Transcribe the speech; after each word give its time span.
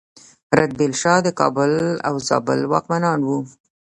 رتبیل 0.57 0.91
شاهان 1.01 1.23
د 1.25 1.29
کابل 1.39 1.71
او 2.07 2.15
زابل 2.27 2.59
واکمنان 2.71 3.19
وو 3.23 3.39